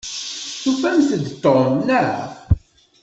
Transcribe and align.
Tufamt-d 0.61 1.25
Tom, 1.43 1.71
naɣ? 1.87 2.19